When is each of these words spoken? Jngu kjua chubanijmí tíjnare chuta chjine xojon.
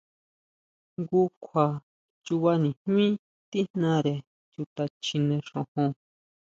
Jngu 0.97 1.21
kjua 1.43 1.65
chubanijmí 2.25 3.05
tíjnare 3.49 4.15
chuta 4.53 4.83
chjine 5.03 5.35
xojon. 5.47 5.89